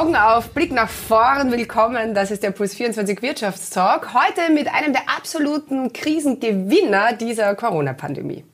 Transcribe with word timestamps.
Augen 0.00 0.16
auf, 0.16 0.52
Blick 0.52 0.72
nach 0.72 0.88
vorn, 0.88 1.52
willkommen. 1.52 2.14
Das 2.14 2.30
ist 2.30 2.42
der 2.42 2.52
Puls 2.52 2.74
24 2.74 3.20
Wirtschaftstalk. 3.20 4.14
Heute 4.14 4.50
mit 4.50 4.72
einem 4.72 4.94
der 4.94 5.02
absoluten 5.14 5.92
Krisengewinner 5.92 7.12
dieser 7.12 7.54
Corona-Pandemie. 7.54 8.46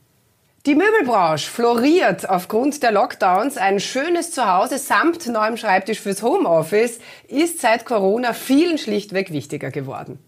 Die 0.67 0.74
Möbelbranche 0.74 1.48
floriert 1.48 2.29
aufgrund 2.29 2.82
der 2.82 2.91
Lockdowns. 2.91 3.59
Ein 3.59 3.79
schönes 3.79 4.32
Zuhause 4.32 4.79
samt 4.79 5.29
neuem 5.29 5.56
Schreibtisch 5.56 6.01
fürs 6.01 6.24
Homeoffice 6.24 6.98
ist 7.29 7.60
seit 7.60 7.84
Corona 7.84 8.33
vielen 8.33 8.77
schlichtweg 8.77 9.30
wichtiger 9.30 9.70
geworden. 9.70 10.19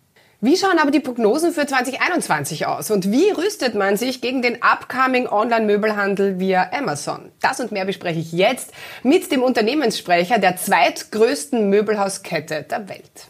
Wie 0.40 0.56
schauen 0.56 0.78
aber 0.78 0.92
die 0.92 1.00
Prognosen 1.00 1.52
für 1.52 1.66
2021 1.66 2.66
aus 2.66 2.92
und 2.92 3.10
wie 3.10 3.28
rüstet 3.30 3.74
man 3.74 3.96
sich 3.96 4.20
gegen 4.20 4.40
den 4.40 4.62
upcoming 4.62 5.26
Online-Möbelhandel 5.26 6.38
via 6.38 6.70
Amazon? 6.72 7.32
Das 7.40 7.58
und 7.58 7.72
mehr 7.72 7.84
bespreche 7.84 8.20
ich 8.20 8.30
jetzt 8.30 8.72
mit 9.02 9.32
dem 9.32 9.42
Unternehmenssprecher 9.42 10.38
der 10.38 10.56
zweitgrößten 10.56 11.68
Möbelhauskette 11.68 12.62
der 12.62 12.88
Welt. 12.88 13.26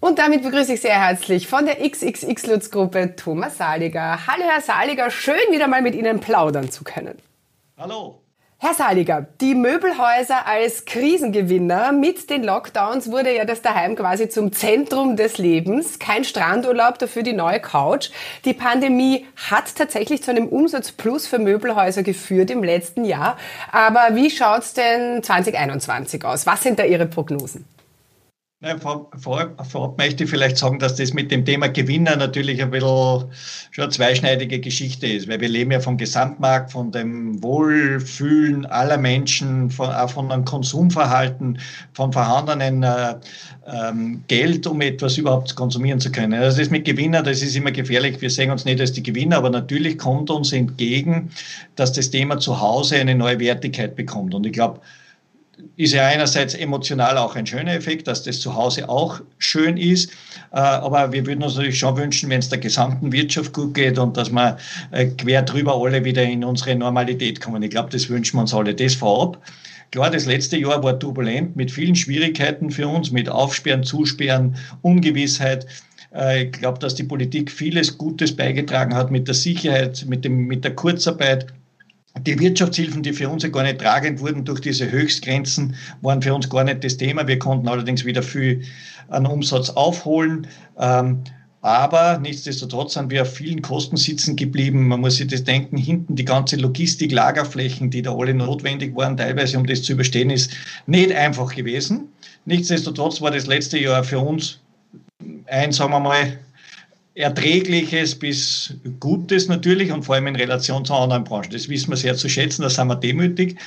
Und 0.00 0.18
damit 0.18 0.44
begrüße 0.44 0.72
ich 0.72 0.80
sehr 0.80 0.98
herzlich 0.98 1.46
von 1.46 1.66
der 1.66 1.86
XXX 1.86 2.46
Lutz 2.46 2.70
Gruppe 2.70 3.16
Thomas 3.16 3.58
Saliger. 3.58 4.26
Hallo 4.26 4.44
Herr 4.48 4.62
Saliger, 4.62 5.10
schön 5.10 5.36
wieder 5.50 5.68
mal 5.68 5.82
mit 5.82 5.94
Ihnen 5.94 6.20
plaudern 6.20 6.70
zu 6.70 6.84
können. 6.84 7.18
Hallo. 7.76 8.21
Herr 8.64 8.74
Saliger, 8.74 9.26
die 9.40 9.56
Möbelhäuser 9.56 10.46
als 10.46 10.84
Krisengewinner 10.84 11.90
mit 11.90 12.30
den 12.30 12.44
Lockdowns 12.44 13.10
wurde 13.10 13.34
ja 13.34 13.44
das 13.44 13.60
daheim 13.60 13.96
quasi 13.96 14.28
zum 14.28 14.52
Zentrum 14.52 15.16
des 15.16 15.38
Lebens. 15.38 15.98
Kein 15.98 16.22
Strandurlaub, 16.22 16.96
dafür 16.96 17.24
die 17.24 17.32
neue 17.32 17.58
Couch. 17.58 18.10
Die 18.44 18.54
Pandemie 18.54 19.26
hat 19.50 19.74
tatsächlich 19.74 20.22
zu 20.22 20.30
einem 20.30 20.46
Umsatzplus 20.46 21.26
für 21.26 21.40
Möbelhäuser 21.40 22.04
geführt 22.04 22.52
im 22.52 22.62
letzten 22.62 23.04
Jahr. 23.04 23.36
Aber 23.72 24.14
wie 24.14 24.30
schaut's 24.30 24.74
denn 24.74 25.24
2021 25.24 26.24
aus? 26.24 26.46
Was 26.46 26.62
sind 26.62 26.78
da 26.78 26.84
Ihre 26.84 27.06
Prognosen? 27.06 27.64
Ja, 28.64 28.78
vor, 28.78 29.10
vor, 29.18 29.50
vorab 29.68 29.98
möchte 29.98 30.22
ich 30.22 30.30
vielleicht 30.30 30.56
sagen, 30.56 30.78
dass 30.78 30.94
das 30.94 31.12
mit 31.12 31.32
dem 31.32 31.44
Thema 31.44 31.66
Gewinner 31.66 32.14
natürlich 32.14 32.62
ein 32.62 32.70
bisschen 32.70 33.24
schon 33.72 33.82
eine 33.82 33.88
zweischneidige 33.88 34.60
Geschichte 34.60 35.08
ist, 35.08 35.26
weil 35.26 35.40
wir 35.40 35.48
leben 35.48 35.72
ja 35.72 35.80
vom 35.80 35.96
Gesamtmarkt, 35.96 36.70
von 36.70 36.92
dem 36.92 37.42
Wohlfühlen 37.42 38.64
aller 38.66 38.98
Menschen, 38.98 39.68
von, 39.68 39.90
auch 39.90 40.10
von 40.10 40.30
einem 40.30 40.44
Konsumverhalten, 40.44 41.58
von 41.92 42.12
vorhandenen 42.12 42.84
äh, 42.84 43.16
ähm, 43.66 44.22
Geld, 44.28 44.64
um 44.68 44.80
etwas 44.80 45.18
überhaupt 45.18 45.56
konsumieren 45.56 45.98
zu 45.98 46.12
können. 46.12 46.34
Also 46.34 46.60
das 46.60 46.70
mit 46.70 46.84
Gewinner, 46.84 47.24
das 47.24 47.42
ist 47.42 47.56
immer 47.56 47.72
gefährlich. 47.72 48.20
Wir 48.20 48.30
sehen 48.30 48.52
uns 48.52 48.64
nicht 48.64 48.80
als 48.80 48.92
die 48.92 49.02
Gewinner, 49.02 49.38
aber 49.38 49.50
natürlich 49.50 49.98
kommt 49.98 50.30
uns 50.30 50.52
entgegen, 50.52 51.30
dass 51.74 51.92
das 51.92 52.10
Thema 52.10 52.38
zu 52.38 52.60
Hause 52.60 52.94
eine 52.94 53.16
neue 53.16 53.40
Wertigkeit 53.40 53.96
bekommt. 53.96 54.36
Und 54.36 54.46
ich 54.46 54.52
glaube, 54.52 54.78
ist 55.76 55.92
ja 55.92 56.06
einerseits 56.06 56.54
emotional 56.54 57.18
auch 57.18 57.36
ein 57.36 57.46
schöner 57.46 57.74
Effekt, 57.74 58.08
dass 58.08 58.22
das 58.22 58.40
zu 58.40 58.54
Hause 58.54 58.88
auch 58.88 59.20
schön 59.38 59.76
ist. 59.76 60.10
Äh, 60.52 60.58
aber 60.58 61.12
wir 61.12 61.26
würden 61.26 61.42
uns 61.42 61.54
natürlich 61.54 61.78
schon 61.78 61.96
wünschen, 61.96 62.30
wenn 62.30 62.40
es 62.40 62.48
der 62.48 62.58
gesamten 62.58 63.12
Wirtschaft 63.12 63.52
gut 63.52 63.74
geht 63.74 63.98
und 63.98 64.16
dass 64.16 64.30
wir 64.30 64.56
äh, 64.90 65.06
quer 65.06 65.42
drüber 65.42 65.74
alle 65.74 66.04
wieder 66.04 66.22
in 66.22 66.44
unsere 66.44 66.74
Normalität 66.74 67.40
kommen. 67.40 67.62
Ich 67.62 67.70
glaube, 67.70 67.90
das 67.90 68.08
wünschen 68.08 68.36
wir 68.36 68.42
uns 68.42 68.54
alle. 68.54 68.74
Das 68.74 68.94
vorab. 68.94 69.42
Klar, 69.90 70.10
das 70.10 70.24
letzte 70.24 70.56
Jahr 70.56 70.82
war 70.82 70.98
turbulent 70.98 71.54
mit 71.54 71.70
vielen 71.70 71.94
Schwierigkeiten 71.94 72.70
für 72.70 72.88
uns, 72.88 73.10
mit 73.10 73.28
Aufsperren, 73.28 73.84
Zusperren, 73.84 74.56
Ungewissheit. 74.80 75.66
Äh, 76.14 76.44
ich 76.44 76.52
glaube, 76.52 76.78
dass 76.78 76.94
die 76.94 77.04
Politik 77.04 77.50
vieles 77.50 77.98
Gutes 77.98 78.34
beigetragen 78.34 78.94
hat 78.94 79.10
mit 79.10 79.28
der 79.28 79.34
Sicherheit, 79.34 80.04
mit, 80.08 80.24
dem, 80.24 80.46
mit 80.46 80.64
der 80.64 80.74
Kurzarbeit 80.74 81.46
die 82.20 82.38
Wirtschaftshilfen, 82.38 83.02
die 83.02 83.12
für 83.12 83.28
uns 83.28 83.42
ja 83.42 83.48
gar 83.48 83.62
nicht 83.62 83.80
tragend 83.80 84.20
wurden 84.20 84.44
durch 84.44 84.60
diese 84.60 84.90
Höchstgrenzen, 84.90 85.74
waren 86.02 86.22
für 86.22 86.34
uns 86.34 86.48
gar 86.48 86.64
nicht 86.64 86.84
das 86.84 86.96
Thema. 86.96 87.26
Wir 87.26 87.38
konnten 87.38 87.68
allerdings 87.68 88.04
wieder 88.04 88.22
viel 88.22 88.62
an 89.08 89.26
Umsatz 89.26 89.70
aufholen. 89.70 90.46
Ähm, 90.78 91.22
aber 91.62 92.18
nichtsdestotrotz 92.18 92.94
sind 92.94 93.10
wir 93.10 93.22
auf 93.22 93.34
vielen 93.34 93.62
Kosten 93.62 93.96
sitzen 93.96 94.34
geblieben. 94.34 94.88
Man 94.88 95.00
muss 95.00 95.16
sich 95.16 95.28
das 95.28 95.44
denken, 95.44 95.76
hinten 95.76 96.16
die 96.16 96.24
ganze 96.24 96.56
Logistik, 96.56 97.12
Lagerflächen, 97.12 97.88
die 97.88 98.02
da 98.02 98.14
alle 98.14 98.34
notwendig 98.34 98.96
waren, 98.96 99.16
teilweise 99.16 99.58
um 99.58 99.66
das 99.66 99.82
zu 99.82 99.92
überstehen, 99.92 100.30
ist 100.30 100.50
nicht 100.86 101.12
einfach 101.12 101.54
gewesen. 101.54 102.08
Nichtsdestotrotz 102.46 103.20
war 103.20 103.30
das 103.30 103.46
letzte 103.46 103.78
Jahr 103.78 104.02
für 104.02 104.18
uns 104.18 104.58
ein, 105.46 105.70
sagen 105.70 105.92
wir 105.92 106.00
mal, 106.00 106.38
Erträgliches 107.14 108.18
bis 108.18 108.74
Gutes 108.98 109.48
natürlich 109.48 109.92
und 109.92 110.04
vor 110.04 110.14
allem 110.14 110.28
in 110.28 110.36
Relation 110.36 110.84
zu 110.84 110.94
anderen 110.94 111.24
Branchen. 111.24 111.50
Das 111.50 111.68
wissen 111.68 111.90
wir 111.90 111.96
sehr 111.96 112.14
zu 112.14 112.28
schätzen, 112.28 112.62
da 112.62 112.70
sind 112.70 112.88
wir 112.88 112.96
demütig. 112.96 113.58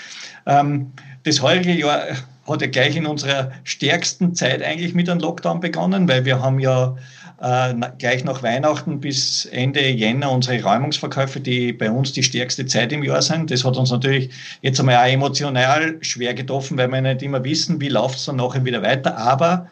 Ähm, 0.48 0.92
das 1.24 1.42
heurige 1.42 1.74
Jahr 1.74 2.06
hat 2.48 2.62
ja 2.62 2.68
gleich 2.68 2.96
in 2.96 3.06
unserer 3.06 3.52
stärksten 3.64 4.36
Zeit 4.36 4.64
eigentlich 4.64 4.94
mit 4.94 5.10
einem 5.10 5.20
Lockdown 5.20 5.60
begonnen, 5.60 6.08
weil 6.08 6.26
wir 6.26 6.42
haben 6.42 6.60
ja 6.60 6.96
äh, 7.42 7.74
gleich 7.98 8.24
nach 8.24 8.44
Weihnachten 8.44 9.00
bis 9.00 9.46
Ende 9.46 9.88
Jänner 9.90 10.32
unsere 10.32 10.64
Räumungsverkäufe, 10.64 11.40
die 11.40 11.74
bei 11.74 11.92
uns 11.92 12.14
die 12.14 12.24
stärkste 12.24 12.66
Zeit 12.66 12.92
im 12.92 13.04
Jahr 13.04 13.22
sind. 13.22 13.52
Das 13.52 13.64
hat 13.64 13.78
uns 13.78 13.92
natürlich 13.92 14.30
jetzt 14.62 14.80
einmal 14.80 14.96
auch 14.98 15.12
emotional 15.12 15.98
schwer 16.02 16.34
getroffen, 16.34 16.78
weil 16.78 16.88
wir 16.88 17.02
nicht 17.02 17.22
immer 17.24 17.44
wissen, 17.44 17.82
wie 17.82 17.90
läuft 17.90 18.18
es 18.18 18.26
dann 18.26 18.38
nachher 18.38 18.66
wieder 18.66 18.82
weiter. 18.82 19.18
Aber 19.18 19.68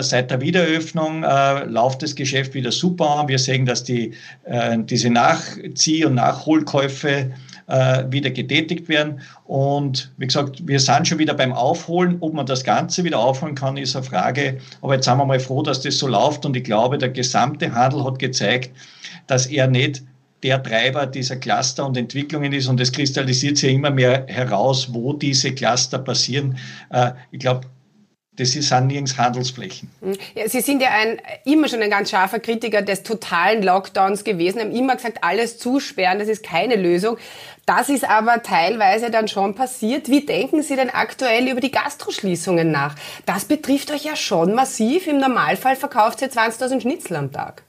seit 0.00 0.30
der 0.30 0.40
Wiedereröffnung 0.40 1.22
äh, 1.22 1.64
läuft 1.64 2.02
das 2.02 2.14
Geschäft 2.14 2.54
wieder 2.54 2.70
super. 2.70 3.24
Wir 3.26 3.38
sehen, 3.38 3.66
dass 3.66 3.82
die, 3.84 4.12
äh, 4.44 4.76
diese 4.78 5.08
Nachzieh- 5.08 6.04
und 6.04 6.14
Nachholkäufe 6.16 7.30
äh, 7.70 8.04
wieder 8.10 8.30
getätigt 8.30 8.88
werden. 8.88 9.20
Und 9.44 10.12
wie 10.16 10.26
gesagt, 10.26 10.66
wir 10.66 10.80
sind 10.80 11.06
schon 11.06 11.18
wieder 11.18 11.34
beim 11.34 11.52
Aufholen. 11.52 12.16
Ob 12.20 12.34
man 12.34 12.46
das 12.46 12.64
Ganze 12.64 13.04
wieder 13.04 13.18
aufholen 13.18 13.54
kann, 13.54 13.76
ist 13.76 13.96
eine 13.96 14.04
Frage. 14.04 14.58
Aber 14.82 14.94
jetzt 14.94 15.04
sind 15.04 15.16
wir 15.18 15.24
mal 15.24 15.40
froh, 15.40 15.62
dass 15.62 15.80
das 15.80 15.98
so 15.98 16.08
läuft. 16.08 16.44
Und 16.44 16.56
ich 16.56 16.64
glaube, 16.64 16.98
der 16.98 17.10
gesamte 17.10 17.72
Handel 17.72 18.04
hat 18.04 18.18
gezeigt, 18.18 18.70
dass 19.28 19.46
er 19.46 19.68
nicht 19.68 20.02
der 20.42 20.62
Treiber 20.62 21.06
dieser 21.06 21.36
Cluster 21.36 21.86
und 21.86 21.96
Entwicklungen 21.96 22.52
ist. 22.52 22.66
Und 22.66 22.80
es 22.80 22.92
kristallisiert 22.92 23.58
sich 23.58 23.74
immer 23.74 23.90
mehr 23.90 24.26
heraus, 24.26 24.92
wo 24.92 25.12
diese 25.12 25.52
Cluster 25.52 25.98
passieren. 25.98 26.56
Äh, 26.90 27.12
ich 27.30 27.40
glaube, 27.40 27.66
das 28.40 28.52
sind 28.52 28.86
nirgends 28.86 29.18
Handelsflächen. 29.18 29.90
Hm. 30.00 30.16
Ja, 30.34 30.48
Sie 30.48 30.60
sind 30.60 30.80
ja 30.80 30.88
ein, 30.90 31.20
immer 31.44 31.68
schon 31.68 31.82
ein 31.82 31.90
ganz 31.90 32.10
scharfer 32.10 32.40
Kritiker 32.40 32.82
des 32.82 33.02
totalen 33.02 33.62
Lockdowns 33.62 34.24
gewesen, 34.24 34.60
haben 34.60 34.74
immer 34.74 34.96
gesagt, 34.96 35.18
alles 35.22 35.58
zusperren, 35.58 36.18
das 36.18 36.28
ist 36.28 36.42
keine 36.42 36.76
Lösung. 36.76 37.18
Das 37.66 37.88
ist 37.88 38.08
aber 38.08 38.42
teilweise 38.42 39.10
dann 39.10 39.28
schon 39.28 39.54
passiert. 39.54 40.08
Wie 40.08 40.24
denken 40.24 40.62
Sie 40.62 40.74
denn 40.74 40.90
aktuell 40.90 41.48
über 41.48 41.60
die 41.60 41.70
Gastroschließungen 41.70 42.70
nach? 42.70 42.96
Das 43.26 43.44
betrifft 43.44 43.92
euch 43.92 44.04
ja 44.04 44.16
schon 44.16 44.54
massiv. 44.54 45.06
Im 45.06 45.18
Normalfall 45.18 45.76
verkauft 45.76 46.22
ihr 46.22 46.30
20.000 46.30 46.80
Schnitzel 46.80 47.16
am 47.16 47.30
Tag. 47.30 47.62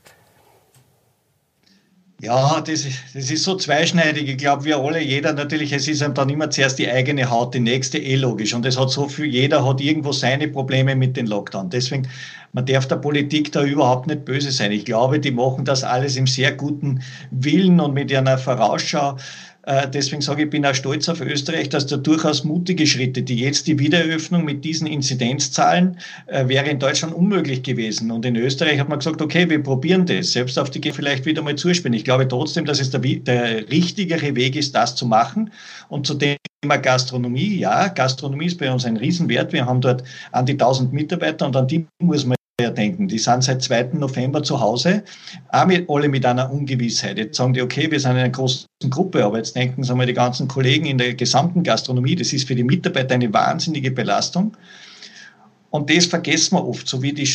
Ja, 2.23 2.61
das, 2.61 2.85
das 3.15 3.31
ist 3.31 3.43
so 3.43 3.55
zweischneidig. 3.55 4.29
Ich 4.29 4.37
glaube, 4.37 4.65
wir 4.65 4.77
alle, 4.77 5.01
jeder 5.01 5.33
natürlich, 5.33 5.73
es 5.73 5.87
ist 5.87 6.03
einem 6.03 6.13
dann 6.13 6.29
immer 6.29 6.51
zuerst 6.51 6.77
die 6.77 6.87
eigene 6.87 7.31
Haut, 7.31 7.55
die 7.55 7.59
nächste 7.59 7.97
eh 7.97 8.15
logisch. 8.15 8.53
Und 8.53 8.63
es 8.63 8.79
hat 8.79 8.91
so 8.91 9.09
viel, 9.09 9.25
jeder 9.25 9.67
hat 9.67 9.81
irgendwo 9.81 10.11
seine 10.11 10.47
Probleme 10.47 10.95
mit 10.95 11.17
den 11.17 11.25
Lockdown. 11.25 11.71
Deswegen, 11.71 12.07
man 12.53 12.67
darf 12.67 12.87
der 12.87 12.97
Politik 12.97 13.51
da 13.51 13.63
überhaupt 13.63 14.05
nicht 14.05 14.23
böse 14.23 14.51
sein. 14.51 14.71
Ich 14.71 14.85
glaube, 14.85 15.19
die 15.19 15.31
machen 15.31 15.65
das 15.65 15.83
alles 15.83 16.15
im 16.15 16.27
sehr 16.27 16.51
guten 16.51 17.01
Willen 17.31 17.79
und 17.79 17.95
mit 17.95 18.13
einer 18.13 18.37
Vorausschau. 18.37 19.17
Äh, 19.63 19.87
deswegen 19.89 20.21
sage 20.21 20.43
ich, 20.43 20.49
bin 20.49 20.65
auch 20.65 20.73
stolz 20.73 21.07
auf 21.07 21.21
Österreich, 21.21 21.69
dass 21.69 21.85
da 21.85 21.97
durchaus 21.97 22.43
mutige 22.43 22.87
Schritte, 22.87 23.21
die 23.21 23.37
jetzt 23.37 23.67
die 23.67 23.77
Wiedereröffnung 23.77 24.43
mit 24.43 24.65
diesen 24.65 24.87
Inzidenzzahlen 24.87 25.99
äh, 26.27 26.47
wäre 26.47 26.69
in 26.69 26.79
Deutschland 26.79 27.13
unmöglich 27.13 27.61
gewesen. 27.61 28.09
Und 28.09 28.25
in 28.25 28.35
Österreich 28.35 28.79
hat 28.79 28.89
man 28.89 28.99
gesagt, 28.99 29.21
okay, 29.21 29.49
wir 29.49 29.61
probieren 29.61 30.05
das, 30.05 30.31
selbst 30.31 30.57
auf 30.57 30.71
die 30.71 30.91
vielleicht 30.91 31.25
wieder 31.25 31.43
mal 31.43 31.55
zuspielen. 31.55 31.93
Ich 31.93 32.03
glaube 32.03 32.27
trotzdem, 32.27 32.65
dass 32.65 32.79
es 32.79 32.89
der, 32.89 33.01
der 33.01 33.69
richtigere 33.69 34.35
Weg 34.35 34.55
ist, 34.55 34.73
das 34.73 34.95
zu 34.95 35.05
machen. 35.05 35.51
Und 35.89 36.07
zu 36.07 36.15
dem 36.15 36.37
Thema 36.61 36.77
Gastronomie, 36.77 37.57
ja, 37.57 37.87
Gastronomie 37.89 38.47
ist 38.47 38.57
bei 38.57 38.71
uns 38.71 38.85
ein 38.85 38.97
Riesenwert. 38.97 39.53
Wir 39.53 39.65
haben 39.65 39.81
dort 39.81 40.03
an 40.31 40.45
die 40.45 40.53
1000 40.53 40.91
Mitarbeiter 40.91 41.45
und 41.45 41.55
an 41.55 41.67
die 41.67 41.85
muss 41.99 42.25
man 42.25 42.35
denken. 42.69 43.07
Die 43.07 43.17
sind 43.17 43.43
seit 43.43 43.61
2. 43.61 43.91
November 43.93 44.43
zu 44.43 44.59
Hause, 44.59 45.03
auch 45.49 45.65
mit, 45.65 45.89
alle 45.89 46.07
mit 46.07 46.25
einer 46.25 46.51
Ungewissheit. 46.51 47.17
Jetzt 47.17 47.37
sagen 47.37 47.53
die, 47.53 47.61
okay, 47.61 47.89
wir 47.89 47.99
sind 47.99 48.11
in 48.11 48.17
einer 48.17 48.29
großen 48.29 48.67
Gruppe, 48.89 49.23
aber 49.23 49.37
jetzt 49.37 49.55
denken 49.55 49.83
Sie 49.83 49.95
mal 49.95 50.05
die 50.05 50.13
ganzen 50.13 50.47
Kollegen 50.47 50.85
in 50.85 50.97
der 50.97 51.13
gesamten 51.13 51.63
Gastronomie, 51.63 52.15
das 52.15 52.33
ist 52.33 52.47
für 52.47 52.55
die 52.55 52.63
Mitarbeiter 52.63 53.15
eine 53.15 53.33
wahnsinnige 53.33 53.91
Belastung. 53.91 54.55
Und 55.71 55.89
das 55.89 56.05
vergessen 56.05 56.57
wir 56.57 56.67
oft. 56.67 56.87
So 56.87 57.01
wie 57.01 57.13
die 57.13 57.27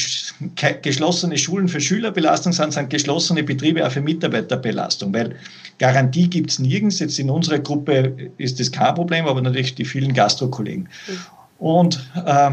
geschlossene 0.82 1.38
Schulen 1.38 1.68
für 1.68 1.80
Schülerbelastung 1.80 2.52
sind, 2.52 2.72
sind 2.74 2.90
geschlossene 2.90 3.42
Betriebe 3.42 3.84
auch 3.84 3.90
für 3.90 4.02
Mitarbeiterbelastung. 4.02 5.12
Weil 5.14 5.36
Garantie 5.78 6.28
gibt 6.28 6.50
es 6.50 6.58
nirgends. 6.58 6.98
Jetzt 6.98 7.18
in 7.18 7.30
unserer 7.30 7.58
Gruppe 7.58 8.14
ist 8.36 8.60
das 8.60 8.70
kein 8.70 8.94
Problem, 8.94 9.26
aber 9.26 9.40
natürlich 9.40 9.74
die 9.74 9.86
vielen 9.86 10.12
Gastrokollegen. 10.12 10.86
Mhm. 11.08 11.18
Und 11.58 12.10
äh, 12.26 12.50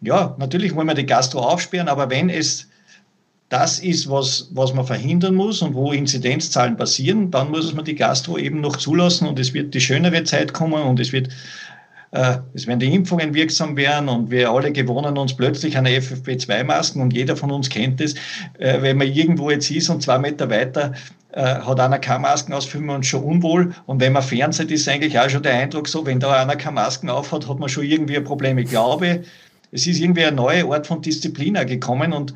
ja, 0.00 0.34
natürlich 0.38 0.74
wollen 0.74 0.88
wir 0.88 0.94
die 0.94 1.06
Gastro 1.06 1.40
aufsperren, 1.40 1.88
aber 1.88 2.10
wenn 2.10 2.30
es 2.30 2.68
das 3.48 3.78
ist, 3.78 4.10
was, 4.10 4.48
was 4.52 4.74
man 4.74 4.84
verhindern 4.84 5.34
muss 5.34 5.62
und 5.62 5.74
wo 5.74 5.92
Inzidenzzahlen 5.92 6.76
passieren, 6.76 7.30
dann 7.30 7.50
muss 7.50 7.72
man 7.74 7.84
die 7.84 7.94
Gastro 7.94 8.38
eben 8.38 8.60
noch 8.60 8.76
zulassen 8.76 9.28
und 9.28 9.38
es 9.38 9.54
wird 9.54 9.72
die 9.72 9.80
schönere 9.80 10.24
Zeit 10.24 10.52
kommen 10.52 10.82
und 10.82 10.98
es 10.98 11.12
wird 11.12 11.28
äh, 12.10 12.38
es 12.54 12.66
werden 12.66 12.80
die 12.80 12.92
Impfungen 12.92 13.34
wirksam 13.34 13.76
werden 13.76 14.08
und 14.08 14.30
wir 14.30 14.50
alle 14.50 14.72
gewohnen 14.72 15.18
uns 15.18 15.36
plötzlich 15.36 15.76
an 15.76 15.86
FFP2-Masken 15.86 17.00
und 17.00 17.12
jeder 17.12 17.36
von 17.36 17.50
uns 17.50 17.68
kennt 17.68 18.00
es, 18.00 18.14
äh, 18.58 18.80
wenn 18.80 18.96
man 18.96 19.08
irgendwo 19.08 19.50
jetzt 19.50 19.70
ist 19.70 19.90
und 19.90 20.02
zwei 20.02 20.18
Meter 20.18 20.50
weiter 20.50 20.92
äh, 21.32 21.42
hat 21.42 21.78
einer 21.78 21.98
keine 21.98 22.20
Masken 22.20 22.52
aus, 22.54 22.64
fühlen 22.64 22.86
wir 22.86 22.94
uns 22.94 23.06
schon 23.06 23.22
unwohl. 23.22 23.74
Und 23.84 24.00
wenn 24.00 24.14
man 24.14 24.22
fernseht, 24.22 24.70
ist 24.70 24.88
eigentlich 24.88 25.18
auch 25.18 25.28
schon 25.28 25.42
der 25.42 25.54
Eindruck 25.54 25.86
so, 25.86 26.06
wenn 26.06 26.18
da 26.18 26.32
einer 26.32 26.56
keine 26.56 26.76
Masken 26.76 27.10
aufhat, 27.10 27.46
hat 27.46 27.58
man 27.58 27.68
schon 27.68 27.84
irgendwie 27.84 28.16
ein 28.16 28.24
Problem. 28.24 28.56
Ich 28.56 28.70
glaube, 28.70 29.22
es 29.76 29.86
ist 29.86 30.00
irgendwie 30.00 30.24
eine 30.24 30.36
neue 30.36 30.64
Art 30.64 30.86
von 30.86 31.02
Disziplin 31.02 31.54
gekommen 31.66 32.14
und 32.14 32.32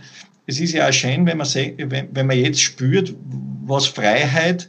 es 0.47 0.61
ist 0.61 0.75
ja 0.75 0.87
auch 0.87 0.93
schön, 0.93 1.25
wenn 1.27 1.39
man, 1.39 1.49
wenn 1.49 2.27
man 2.27 2.37
jetzt 2.37 2.61
spürt, 2.61 3.15
was 3.65 3.87
Freiheit 3.87 4.69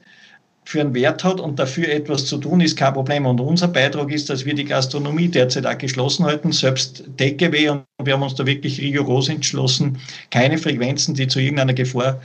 für 0.63 0.79
einen 0.79 0.93
Wert 0.93 1.23
hat 1.25 1.41
und 1.41 1.59
dafür 1.59 1.89
etwas 1.89 2.27
zu 2.27 2.37
tun, 2.37 2.61
ist 2.61 2.77
kein 2.77 2.93
Problem. 2.93 3.25
Und 3.25 3.41
unser 3.41 3.67
Beitrag 3.67 4.09
ist, 4.11 4.29
dass 4.29 4.45
wir 4.45 4.53
die 4.53 4.63
Gastronomie 4.63 5.27
derzeit 5.27 5.65
auch 5.65 5.77
geschlossen 5.77 6.25
halten, 6.25 6.53
selbst 6.53 7.03
Takeaway. 7.17 7.67
Und 7.69 7.83
wir 8.01 8.13
haben 8.13 8.23
uns 8.23 8.35
da 8.35 8.45
wirklich 8.45 8.79
rigoros 8.79 9.27
entschlossen, 9.27 9.97
keine 10.29 10.57
Frequenzen, 10.57 11.13
die 11.15 11.27
zu 11.27 11.39
irgendeiner 11.39 11.73
Gefahr 11.73 12.21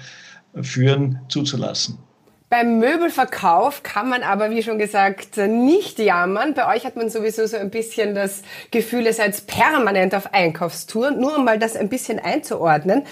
führen, 0.63 1.19
zuzulassen. 1.29 1.99
Beim 2.49 2.79
Möbelverkauf 2.79 3.83
kann 3.83 4.09
man 4.09 4.23
aber, 4.23 4.51
wie 4.51 4.63
schon 4.63 4.79
gesagt, 4.79 5.37
nicht 5.37 5.99
jammern. 5.99 6.55
Bei 6.55 6.77
euch 6.77 6.87
hat 6.87 6.95
man 6.95 7.11
sowieso 7.11 7.45
so 7.45 7.57
ein 7.57 7.71
bisschen 7.71 8.15
das 8.15 8.43
Gefühl, 8.71 9.05
ihr 9.05 9.15
seid 9.15 9.49
permanent 9.49 10.15
auf 10.15 10.33
Einkaufstour. 10.33 11.11
Nur 11.11 11.39
um 11.39 11.45
mal 11.45 11.59
das 11.59 11.75
ein 11.75 11.89
bisschen 11.89 12.21
einzuordnen. 12.21 13.03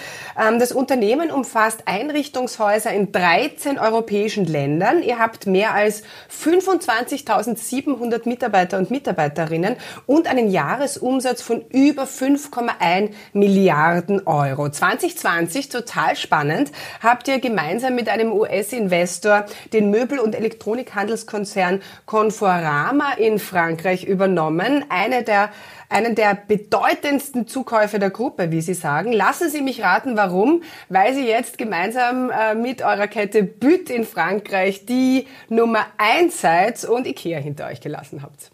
Ähm, 0.41 0.61
das 0.61 0.71
Unternehmen 0.71 1.33
umfasst 1.33 1.83
Einrichtungshäuser 1.87 2.93
in 2.93 3.11
13 3.11 3.81
europäischen 3.81 4.45
Ländern. 4.45 5.03
Ihr 5.03 5.19
habt 5.19 5.49
mehr 5.49 5.75
als 5.75 6.05
25.700 6.31 8.29
Mitarbeiter 8.29 8.79
und 8.79 8.93
Mitarbeiterinnen 8.93 9.75
und 10.07 10.29
einen 10.29 10.49
Jahresumsatz 10.49 11.43
von 11.43 11.65
über 11.71 12.05
5,1 12.05 13.11
Milliarden 13.33 14.29
Euro. 14.29 14.69
2020, 14.71 15.71
total 15.71 16.15
spannend, 16.15 16.71
habt 17.03 17.27
ihr 17.27 17.41
gemeinsam 17.41 17.97
mit 17.97 18.09
einem 18.09 18.31
US-Investor 18.31 19.24
Investor 19.25 19.47
den 19.73 19.91
Möbel- 19.91 20.19
und 20.19 20.35
Elektronikhandelskonzern 20.35 21.81
Conforama 22.07 23.13
in 23.15 23.39
Frankreich 23.39 24.05
übernommen. 24.05 24.85
Eine 24.89 25.23
der, 25.23 25.51
einen 25.89 26.15
der 26.15 26.35
bedeutendsten 26.35 27.47
Zukäufe 27.47 27.99
der 27.99 28.11
Gruppe, 28.11 28.51
wie 28.51 28.61
Sie 28.61 28.75
sagen. 28.75 29.13
Lassen 29.13 29.49
Sie 29.49 29.63
mich 29.63 29.83
raten, 29.83 30.17
warum? 30.17 30.63
Weil 30.89 31.15
Sie 31.15 31.27
jetzt 31.27 31.59
gemeinsam 31.59 32.31
äh, 32.31 32.55
mit 32.55 32.83
eurer 32.83 33.09
Kette 33.09 33.43
Büt 33.43 33.91
in 33.91 34.05
Frankreich 34.05 34.87
die 34.87 35.27
Nummer 35.49 35.87
eins 35.97 36.41
seid 36.41 36.85
und 36.85 37.07
Ikea 37.07 37.39
hinter 37.39 37.67
euch 37.67 37.81
gelassen 37.81 38.23
habt. 38.23 38.51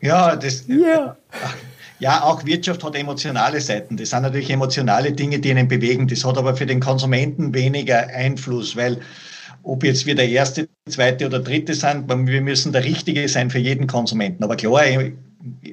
Ja, 0.00 0.36
das. 0.36 0.68
Yeah. 0.68 1.16
Ja, 1.98 2.22
auch 2.24 2.44
Wirtschaft 2.44 2.84
hat 2.84 2.94
emotionale 2.94 3.60
Seiten. 3.60 3.96
Das 3.96 4.10
sind 4.10 4.22
natürlich 4.22 4.50
emotionale 4.50 5.12
Dinge, 5.12 5.38
die 5.38 5.50
einen 5.50 5.68
bewegen. 5.68 6.06
Das 6.06 6.24
hat 6.24 6.36
aber 6.36 6.54
für 6.54 6.66
den 6.66 6.80
Konsumenten 6.80 7.54
weniger 7.54 8.06
Einfluss, 8.08 8.76
weil 8.76 9.00
ob 9.62 9.82
jetzt 9.82 10.06
wir 10.06 10.14
der 10.14 10.28
erste, 10.28 10.68
zweite 10.88 11.26
oder 11.26 11.40
dritte 11.40 11.74
sind, 11.74 12.08
wir 12.08 12.40
müssen 12.40 12.72
der 12.72 12.84
Richtige 12.84 13.28
sein 13.28 13.50
für 13.50 13.58
jeden 13.58 13.86
Konsumenten. 13.86 14.44
Aber 14.44 14.56
klar, 14.56 14.84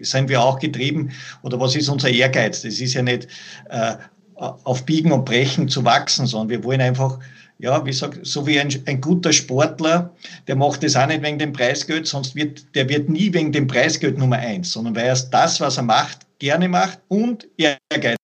sind 0.01 0.29
wir 0.29 0.41
auch 0.41 0.59
getrieben, 0.59 1.11
oder 1.43 1.59
was 1.59 1.75
ist 1.75 1.89
unser 1.89 2.09
Ehrgeiz? 2.09 2.61
Das 2.61 2.79
ist 2.79 2.93
ja 2.93 3.01
nicht 3.01 3.27
äh, 3.69 3.95
auf 4.35 4.85
Biegen 4.85 5.11
und 5.11 5.25
Brechen 5.25 5.67
zu 5.69 5.85
wachsen, 5.85 6.25
sondern 6.25 6.49
wir 6.49 6.63
wollen 6.63 6.81
einfach 6.81 7.19
ja, 7.63 7.85
wie 7.85 7.93
sag, 7.93 8.19
so 8.23 8.45
wie 8.45 8.59
ein, 8.59 8.69
ein 8.87 8.99
guter 8.99 9.31
Sportler, 9.31 10.11
der 10.47 10.57
macht 10.57 10.83
das 10.83 10.97
auch 10.97 11.07
nicht 11.07 11.23
wegen 11.23 11.39
dem 11.39 11.53
Preisgeld, 11.53 12.05
sonst 12.05 12.35
wird, 12.35 12.75
der 12.75 12.89
wird 12.89 13.07
nie 13.07 13.33
wegen 13.33 13.53
dem 13.53 13.67
Preisgeld 13.67 14.17
Nummer 14.17 14.35
eins, 14.35 14.73
sondern 14.73 14.97
weil 14.97 15.05
er 15.05 15.17
das, 15.31 15.61
was 15.61 15.77
er 15.77 15.83
macht, 15.83 16.19
gerne 16.39 16.67
macht 16.67 16.99
und 17.07 17.47
ehrgeizig 17.55 18.17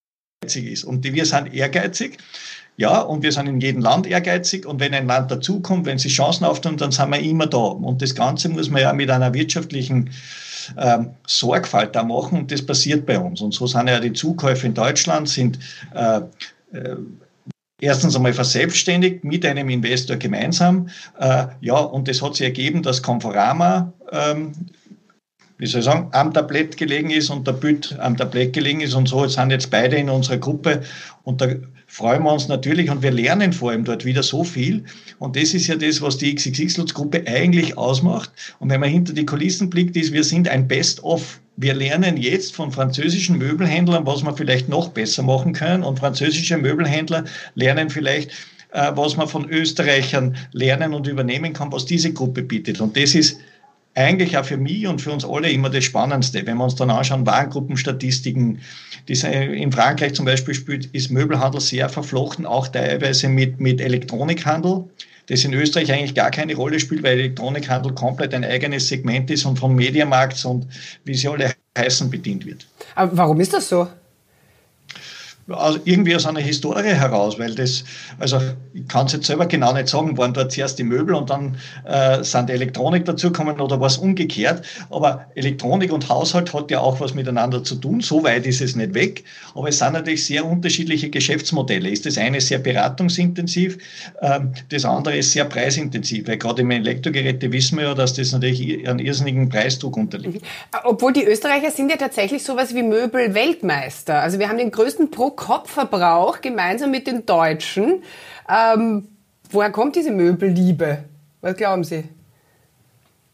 ist. 0.45 0.83
Und 0.83 1.05
wir 1.05 1.25
sind 1.25 1.53
ehrgeizig. 1.53 2.17
Ja, 2.75 2.99
und 2.99 3.23
wir 3.23 3.31
sind 3.31 3.47
in 3.47 3.61
jedem 3.61 3.81
Land 3.81 4.07
ehrgeizig 4.07 4.65
und 4.65 4.81
wenn 4.81 4.93
ein 4.93 5.07
Land 5.07 5.31
dazukommt, 5.31 5.85
wenn 5.85 5.97
sie 5.97 6.09
Chancen 6.09 6.43
auftun, 6.43 6.75
dann 6.75 6.91
sind 6.91 7.09
wir 7.09 7.19
immer 7.19 7.47
da. 7.47 7.57
Und 7.57 8.01
das 8.01 8.15
Ganze 8.15 8.49
muss 8.49 8.69
man 8.69 8.81
ja 8.81 8.91
mit 8.91 9.09
einer 9.09 9.33
wirtschaftlichen 9.33 10.09
ähm, 10.77 11.11
Sorgfalt 11.27 11.95
da 11.95 12.03
machen 12.03 12.39
und 12.39 12.51
das 12.51 12.65
passiert 12.65 13.05
bei 13.05 13.17
uns. 13.17 13.39
Und 13.39 13.53
so 13.53 13.67
sind 13.67 13.87
ja 13.87 14.01
die 14.01 14.13
Zukäufe 14.13 14.67
in 14.67 14.73
Deutschland, 14.73 15.29
sind 15.29 15.59
äh, 15.93 16.21
äh, 16.73 16.95
erstens 17.81 18.15
einmal 18.15 18.33
verselbstständigt 18.33 19.23
mit 19.23 19.45
einem 19.45 19.69
Investor 19.69 20.17
gemeinsam. 20.17 20.89
Äh, 21.19 21.47
ja, 21.61 21.77
und 21.77 22.07
es 22.07 22.21
hat 22.21 22.35
sich 22.35 22.45
ergeben, 22.45 22.83
dass 22.83 23.01
Conforama, 23.01 23.93
ähm, 24.11 24.51
wie 25.57 25.67
soll 25.67 25.79
ich 25.79 25.85
sagen, 25.85 26.07
am 26.11 26.33
Tablett 26.33 26.77
gelegen 26.77 27.09
ist 27.09 27.29
und 27.29 27.47
der 27.47 27.53
Büt 27.53 27.97
am 27.99 28.15
Tablett 28.15 28.53
gelegen 28.53 28.81
ist 28.81 28.93
und 28.93 29.09
so 29.09 29.27
sind 29.27 29.51
jetzt 29.51 29.69
beide 29.69 29.97
in 29.97 30.09
unserer 30.09 30.37
Gruppe 30.37 30.83
und 31.23 31.41
da 31.41 31.47
freuen 31.89 32.23
wir 32.23 32.31
uns 32.31 32.47
natürlich 32.47 32.89
und 32.89 33.01
wir 33.01 33.11
lernen 33.11 33.51
vor 33.51 33.71
allem 33.71 33.83
dort 33.83 34.05
wieder 34.05 34.21
so 34.21 34.43
viel. 34.43 34.85
Und 35.17 35.35
das 35.35 35.53
ist 35.55 35.67
ja 35.67 35.75
das, 35.75 36.01
was 36.01 36.17
die 36.17 36.35
XXX-Lutz-Gruppe 36.35 37.23
eigentlich 37.25 37.77
ausmacht. 37.77 38.31
Und 38.59 38.69
wenn 38.69 38.79
man 38.79 38.89
hinter 38.89 39.13
die 39.13 39.25
Kulissen 39.25 39.69
blickt, 39.69 39.97
ist, 39.97 40.13
wir 40.13 40.23
sind 40.23 40.47
ein 40.47 40.67
Best-of. 40.67 41.41
Wir 41.61 41.73
lernen 41.73 42.15
jetzt 42.15 42.55
von 42.55 42.71
französischen 42.71 43.37
Möbelhändlern, 43.37 44.05
was 44.05 44.23
wir 44.23 44.33
vielleicht 44.33 44.69
noch 44.69 44.87
besser 44.89 45.23
machen 45.23 45.51
können. 45.51 45.83
Und 45.83 45.99
französische 45.99 46.57
Möbelhändler 46.57 47.25
lernen 47.53 47.89
vielleicht, 47.89 48.31
äh, 48.71 48.91
was 48.95 49.17
man 49.17 49.27
von 49.27 49.49
Österreichern 49.49 50.37
lernen 50.53 50.93
und 50.93 51.05
übernehmen 51.05 51.51
kann, 51.51 51.69
was 51.73 51.85
diese 51.85 52.13
Gruppe 52.13 52.43
bietet. 52.43 52.79
Und 52.79 52.95
das 52.95 53.13
ist 53.13 53.41
eigentlich 53.93 54.37
auch 54.37 54.45
für 54.45 54.55
mich 54.55 54.87
und 54.87 55.01
für 55.01 55.11
uns 55.11 55.25
alle 55.25 55.51
immer 55.51 55.69
das 55.69 55.83
Spannendste. 55.83 56.45
Wenn 56.45 56.55
wir 56.55 56.63
uns 56.63 56.75
dann 56.75 56.91
anschauen, 56.91 57.25
Warengruppenstatistiken, 57.25 58.61
die 59.09 59.13
in 59.13 59.73
Frankreich 59.73 60.13
zum 60.13 60.23
Beispiel 60.23 60.53
spielt, 60.53 60.85
ist 60.93 61.11
Möbelhandel 61.11 61.59
sehr 61.59 61.89
verflochten, 61.89 62.45
auch 62.45 62.69
teilweise 62.69 63.27
mit, 63.27 63.59
mit 63.59 63.81
Elektronikhandel, 63.81 64.85
das 65.29 65.43
in 65.43 65.53
Österreich 65.53 65.91
eigentlich 65.93 66.15
gar 66.15 66.31
keine 66.31 66.55
Rolle 66.55 66.79
spielt, 66.79 67.03
weil 67.03 67.19
Elektronikhandel 67.19 67.93
komplett 67.93 68.33
ein 68.33 68.43
eigenes 68.43 68.87
Segment 68.87 69.29
ist 69.29 69.45
und 69.45 69.59
vom 69.59 69.75
Mediamarkt 69.75 70.43
und 70.43 70.67
wie 71.05 71.13
sie 71.13 71.27
alle 71.27 71.53
heißen 71.77 72.09
bedient 72.09 72.45
wird. 72.45 72.65
Aber 72.95 73.15
warum 73.15 73.39
ist 73.39 73.53
das 73.53 73.69
so? 73.69 73.87
Irgendwie 75.85 76.15
aus 76.15 76.25
einer 76.25 76.39
Historie 76.39 76.93
heraus, 76.93 77.39
weil 77.39 77.55
das, 77.55 77.83
also 78.19 78.39
ich 78.73 78.87
kann 78.87 79.07
es 79.07 79.13
jetzt 79.13 79.25
selber 79.25 79.45
genau 79.45 79.73
nicht 79.73 79.87
sagen, 79.87 80.17
waren 80.17 80.33
dort 80.33 80.51
zuerst 80.51 80.79
die 80.79 80.83
Möbel 80.83 81.15
und 81.15 81.29
dann 81.29 81.57
äh, 81.85 82.23
sind 82.23 82.49
die 82.49 82.53
Elektronik 82.53 83.05
dazugekommen 83.05 83.59
oder 83.59 83.79
was 83.79 83.97
umgekehrt. 83.97 84.65
Aber 84.89 85.25
Elektronik 85.35 85.91
und 85.91 86.09
Haushalt 86.09 86.53
hat 86.53 86.71
ja 86.71 86.79
auch 86.79 86.99
was 86.99 87.13
miteinander 87.13 87.63
zu 87.63 87.75
tun, 87.75 88.01
so 88.01 88.23
weit 88.23 88.45
ist 88.45 88.61
es 88.61 88.75
nicht 88.75 88.93
weg. 88.93 89.23
Aber 89.55 89.69
es 89.69 89.79
sind 89.79 89.93
natürlich 89.93 90.25
sehr 90.25 90.45
unterschiedliche 90.45 91.09
Geschäftsmodelle. 91.09 91.89
Ist 91.89 92.05
das 92.05 92.17
eine 92.17 92.41
sehr 92.41 92.59
beratungsintensiv, 92.59 93.77
ähm, 94.21 94.53
das 94.69 94.85
andere 94.85 95.17
ist 95.17 95.31
sehr 95.31 95.45
preisintensiv, 95.45 96.27
weil 96.27 96.37
gerade 96.37 96.61
im 96.61 96.71
Elektrogeräte 96.71 97.51
wissen 97.51 97.77
wir 97.77 97.85
ja, 97.85 97.93
dass 97.93 98.13
das 98.13 98.31
natürlich 98.31 98.87
einen 98.87 98.99
irrsinnigen 98.99 99.49
Preisdruck 99.49 99.97
unterliegt. 99.97 100.43
Mhm. 100.43 100.79
Obwohl 100.83 101.13
die 101.13 101.25
Österreicher 101.25 101.71
sind 101.71 101.89
ja 101.89 101.97
tatsächlich 101.97 102.43
sowas 102.43 102.75
wie 102.75 102.83
Möbel-Weltmeister. 102.83 104.21
Also 104.21 104.39
wir 104.39 104.49
haben 104.49 104.57
den 104.57 104.71
größten 104.71 105.11
Pro 105.11 105.31
Kopfverbrauch 105.39 106.41
gemeinsam 106.41 106.91
mit 106.91 107.07
den 107.07 107.25
Deutschen. 107.25 108.03
Ähm, 108.49 109.07
woher 109.49 109.71
kommt 109.71 109.95
diese 109.95 110.11
Möbelliebe? 110.11 111.05
Was 111.39 111.55
glauben 111.55 111.85
Sie? 111.85 112.03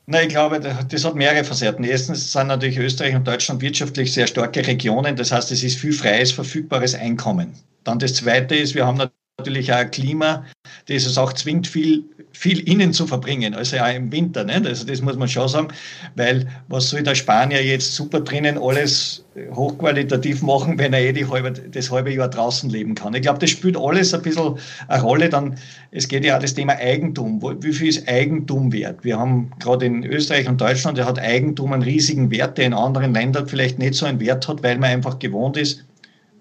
Na, 0.05 0.21
ich 0.21 0.29
glaube, 0.29 0.59
das 0.59 1.03
hat 1.03 1.15
mehrere 1.15 1.43
Facetten. 1.43 1.83
Erstens 1.83 2.31
sind 2.31 2.45
natürlich 2.45 2.77
Österreich 2.77 3.15
und 3.15 3.27
Deutschland 3.27 3.59
wirtschaftlich 3.61 4.13
sehr 4.13 4.27
starke 4.27 4.65
Regionen. 4.67 5.15
Das 5.15 5.31
heißt, 5.31 5.51
es 5.51 5.63
ist 5.63 5.79
viel 5.79 5.93
freies, 5.93 6.31
verfügbares 6.31 6.93
Einkommen. 6.93 7.55
Dann 7.83 7.97
das 7.97 8.13
Zweite 8.13 8.55
ist, 8.55 8.75
wir 8.75 8.85
haben 8.85 8.99
natürlich 9.45 9.71
auch 9.71 9.77
ein 9.77 9.91
Klima, 9.91 10.45
das 10.87 11.05
es 11.05 11.17
auch 11.17 11.33
zwingt, 11.33 11.67
viel 11.67 12.03
viel 12.35 12.59
innen 12.69 12.91
zu 12.91 13.07
verbringen, 13.07 13.55
also 13.55 13.77
ja 13.77 13.87
im 13.87 14.11
Winter. 14.11 14.43
Nicht? 14.43 14.67
Also 14.67 14.85
das 14.85 15.01
muss 15.01 15.15
man 15.15 15.27
schon 15.27 15.47
sagen, 15.47 15.67
weil 16.15 16.47
was 16.67 16.89
soll 16.89 17.01
der 17.01 17.15
Spanier 17.15 17.63
jetzt 17.63 17.95
super 17.95 18.19
drinnen 18.19 18.57
alles 18.57 19.23
hochqualitativ 19.53 20.41
machen, 20.41 20.77
wenn 20.77 20.93
er 20.93 20.99
eh 20.99 21.25
halbe, 21.25 21.51
das 21.51 21.91
halbe 21.91 22.13
Jahr 22.13 22.29
draußen 22.29 22.69
leben 22.69 22.95
kann. 22.95 23.13
Ich 23.13 23.21
glaube, 23.21 23.39
das 23.39 23.49
spielt 23.49 23.77
alles 23.77 24.13
ein 24.13 24.21
bisschen 24.21 24.57
eine 24.87 25.01
Rolle. 25.01 25.29
Dann, 25.29 25.55
es 25.91 26.07
geht 26.07 26.25
ja 26.25 26.37
auch 26.37 26.41
das 26.41 26.53
Thema 26.53 26.73
Eigentum. 26.73 27.41
Wie 27.61 27.73
viel 27.73 27.89
ist 27.89 28.07
Eigentum 28.07 28.71
wert? 28.71 29.03
Wir 29.03 29.17
haben 29.17 29.51
gerade 29.59 29.85
in 29.85 30.03
Österreich 30.03 30.47
und 30.47 30.59
Deutschland, 30.59 30.97
der 30.97 31.05
hat 31.05 31.19
Eigentum 31.19 31.73
einen 31.73 31.83
riesigen 31.83 32.31
Wert, 32.31 32.57
der 32.57 32.65
in 32.65 32.73
anderen 32.73 33.13
Ländern 33.13 33.47
vielleicht 33.47 33.79
nicht 33.79 33.95
so 33.95 34.05
einen 34.05 34.19
Wert 34.19 34.47
hat, 34.47 34.61
weil 34.63 34.77
man 34.77 34.91
einfach 34.91 35.19
gewohnt 35.19 35.57
ist, 35.57 35.85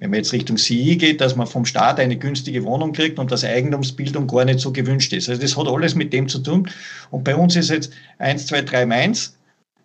wenn 0.01 0.11
man 0.11 0.19
jetzt 0.19 0.33
Richtung 0.33 0.57
CI 0.57 0.97
geht, 0.97 1.21
dass 1.21 1.37
man 1.37 1.47
vom 1.47 1.65
Staat 1.65 1.99
eine 2.01 2.17
günstige 2.17 2.65
Wohnung 2.65 2.93
kriegt 2.93 3.19
und 3.19 3.31
dass 3.31 3.45
Eigentumsbildung 3.45 4.27
gar 4.27 4.45
nicht 4.45 4.61
so 4.61 4.73
gewünscht 4.73 5.13
ist. 5.13 5.29
Also 5.29 5.41
das 5.41 5.57
hat 5.57 5.69
alles 5.69 5.95
mit 5.95 6.13
dem 6.13 6.29
zu 6.29 6.41
tun. 6.41 6.69
Und 7.11 7.25
bei 7.25 7.35
uns 7.35 7.57
ist 7.57 7.71
jetzt 7.71 7.93
1, 8.19 8.47
2, 8.47 8.63
3 8.63 8.87
Mainz. 8.87 9.37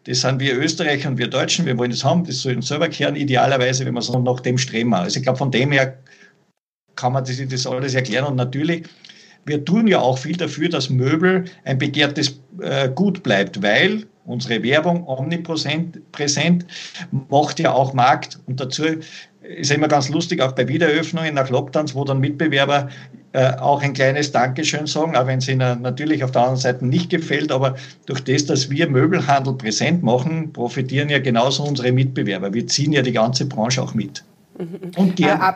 Das 0.06 0.22
sind 0.22 0.40
wir 0.40 0.58
Österreicher 0.58 1.10
und 1.10 1.18
wir 1.18 1.28
Deutschen. 1.28 1.66
Wir 1.66 1.78
wollen 1.78 1.92
das 1.92 2.04
haben. 2.04 2.24
Das 2.26 2.42
soll 2.42 2.56
uns 2.56 2.68
selber 2.68 2.90
kehren, 2.90 3.16
idealerweise, 3.16 3.86
wenn 3.86 3.94
wir 3.94 4.02
so 4.02 4.18
nach 4.20 4.40
dem 4.40 4.58
streben. 4.58 4.94
Also 4.94 5.18
ich 5.18 5.24
glaube, 5.24 5.38
von 5.38 5.52
dem 5.52 5.72
her 5.72 5.98
kann 6.96 7.14
man 7.14 7.26
sich 7.26 7.48
das 7.48 7.68
alles 7.68 7.94
erklären. 7.94 8.26
Und 8.26 8.36
natürlich, 8.36 8.88
wir 9.46 9.64
tun 9.64 9.88
ja 9.88 10.00
auch 10.00 10.18
viel 10.18 10.36
dafür, 10.36 10.70
dass 10.70 10.90
Möbel 10.90 11.46
ein 11.64 11.78
begehrtes 11.78 12.40
äh, 12.62 12.90
Gut 12.90 13.24
bleibt, 13.24 13.62
weil 13.62 14.06
unsere 14.26 14.62
Werbung 14.64 15.08
omnipräsent, 15.08 16.12
präsent, 16.12 16.66
macht 17.30 17.60
ja 17.60 17.74
auch 17.74 17.94
Markt 17.94 18.40
und 18.46 18.60
dazu 18.60 18.84
ist 19.58 19.72
immer 19.72 19.88
ganz 19.88 20.10
lustig, 20.10 20.42
auch 20.42 20.52
bei 20.52 20.68
Wiedereröffnungen 20.68 21.34
nach 21.34 21.50
Lockdowns, 21.50 21.96
wo 21.96 22.04
dann 22.04 22.20
Mitbewerber 22.20 22.90
äh, 23.34 23.54
auch 23.58 23.82
ein 23.82 23.94
kleines 23.94 24.32
Dankeschön 24.32 24.86
sagen, 24.86 25.16
auch 25.16 25.28
wenn 25.28 25.40
es 25.40 25.48
ihnen 25.48 25.82
natürlich 25.82 26.24
auf 26.24 26.32
der 26.32 26.42
anderen 26.42 26.60
Seite 26.60 26.86
nicht 26.86 27.10
gefällt, 27.10 27.52
aber 27.52 27.76
durch 28.06 28.24
das, 28.24 28.46
dass 28.46 28.70
wir 28.70 28.90
Möbelhandel 28.90 29.54
präsent 29.54 30.04
machen, 30.04 30.54
profitieren 30.54 31.10
ja 31.10 31.20
genauso 31.20 31.64
unsere 31.64 31.92
Mitbewerber. 31.92 32.54
Wir 32.54 32.68
ziehen 32.68 32.92
ja 32.92 33.02
die 33.02 33.12
ganze 33.12 33.46
Branche 33.46 33.82
auch 33.82 33.94
mit. 33.94 34.24
Mhm. 34.58 34.92
Und 34.96 35.16
gern. 35.16 35.56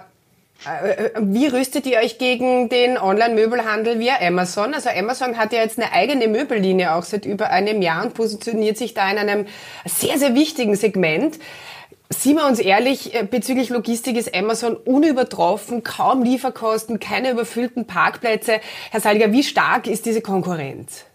Äh, 0.65 1.09
wie 1.19 1.47
rüstet 1.47 1.85
ihr 1.85 1.97
euch 1.97 2.17
gegen 2.17 2.69
den 2.69 2.97
Online-Möbelhandel 2.97 3.99
via 3.99 4.21
Amazon? 4.21 4.73
Also 4.73 4.89
Amazon 4.89 5.37
hat 5.37 5.51
ja 5.51 5.59
jetzt 5.59 5.77
eine 5.77 5.91
eigene 5.91 6.27
Möbellinie 6.27 6.95
auch 6.95 7.03
seit 7.03 7.25
über 7.25 7.49
einem 7.49 7.81
Jahr 7.81 8.05
und 8.05 8.13
positioniert 8.13 8.77
sich 8.77 8.93
da 8.93 9.11
in 9.11 9.17
einem 9.17 9.45
sehr, 9.85 10.17
sehr 10.17 10.35
wichtigen 10.35 10.75
Segment. 10.75 11.37
Sind 12.09 12.35
wir 12.35 12.45
uns 12.45 12.59
ehrlich, 12.59 13.15
äh, 13.15 13.23
bezüglich 13.23 13.69
Logistik 13.69 14.17
ist 14.17 14.35
Amazon 14.35 14.75
unübertroffen, 14.75 15.83
kaum 15.83 16.23
Lieferkosten, 16.23 16.99
keine 16.99 17.31
überfüllten 17.31 17.87
Parkplätze. 17.87 18.59
Herr 18.91 18.99
Saliger, 18.99 19.31
wie 19.31 19.43
stark 19.43 19.87
ist 19.87 20.05
diese 20.05 20.21
Konkurrenz? 20.21 21.05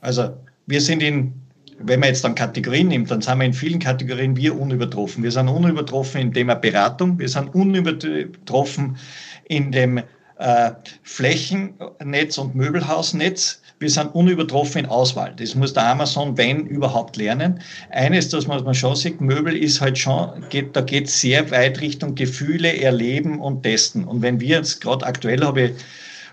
Also 0.00 0.30
wir 0.66 0.80
sind 0.80 1.02
in, 1.02 1.34
wenn 1.78 2.00
man 2.00 2.10
jetzt 2.10 2.24
dann 2.24 2.34
Kategorien 2.34 2.88
nimmt, 2.88 3.10
dann 3.10 3.20
sind 3.20 3.38
wir 3.38 3.46
in 3.46 3.52
vielen 3.52 3.78
Kategorien 3.78 4.36
wir 4.36 4.58
unübertroffen. 4.58 5.22
Wir 5.22 5.30
sind 5.30 5.48
unübertroffen 5.48 6.20
im 6.20 6.34
Thema 6.34 6.54
Beratung, 6.54 7.18
wir 7.18 7.28
sind 7.28 7.54
unübertroffen 7.54 8.96
in 9.44 9.72
dem 9.72 10.02
äh, 10.38 10.70
Flächennetz 11.02 12.38
und 12.38 12.54
Möbelhausnetz. 12.54 13.62
Wir 13.80 13.90
sind 13.90 14.14
unübertroffen 14.14 14.84
in 14.84 14.86
Auswahl. 14.90 15.32
Das 15.36 15.54
muss 15.54 15.72
der 15.72 15.86
Amazon, 15.86 16.36
wenn 16.36 16.66
überhaupt, 16.66 17.16
lernen. 17.16 17.60
Eines, 17.90 18.28
das 18.28 18.46
man 18.46 18.74
schon 18.74 18.96
sieht, 18.96 19.20
Möbel 19.20 19.56
ist 19.56 19.80
halt 19.80 19.98
schon, 19.98 20.44
geht, 20.48 20.74
da 20.74 20.80
geht 20.80 21.08
sehr 21.08 21.50
weit 21.50 21.80
Richtung 21.80 22.14
Gefühle, 22.14 22.80
Erleben 22.80 23.40
und 23.40 23.62
Testen. 23.62 24.04
Und 24.04 24.22
wenn 24.22 24.40
wir 24.40 24.56
jetzt 24.56 24.80
gerade 24.80 25.06
aktuell 25.06 25.44
habe 25.44 25.62
ich 25.62 25.72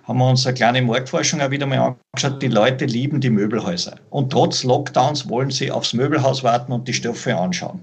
haben 0.07 0.19
wir 0.19 0.29
uns 0.29 0.45
eine 0.45 0.53
kleine 0.53 0.81
Marktforschung 0.81 1.41
auch 1.41 1.49
wieder 1.49 1.65
mal 1.65 1.95
angeschaut. 2.13 2.41
Die 2.41 2.47
Leute 2.47 2.85
lieben 2.85 3.19
die 3.19 3.29
Möbelhäuser. 3.29 3.95
Und 4.11 4.31
trotz 4.31 4.63
Lockdowns 4.63 5.27
wollen 5.27 5.49
sie 5.49 5.71
aufs 5.71 5.93
Möbelhaus 5.93 6.43
warten 6.43 6.71
und 6.71 6.87
die 6.87 6.93
Stoffe 6.93 7.35
anschauen. 7.35 7.81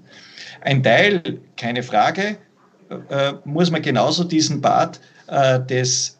Ein 0.60 0.82
Teil, 0.82 1.40
keine 1.56 1.82
Frage, 1.82 2.36
äh, 3.10 3.32
muss 3.44 3.70
man 3.70 3.82
genauso 3.82 4.22
diesen 4.22 4.60
Part 4.60 5.00
äh, 5.26 5.60
des 5.60 6.18